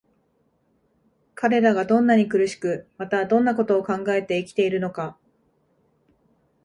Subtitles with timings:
[1.35, 5.15] 彼等がどんなに苦しく、またどんな事を考えて生きているのか、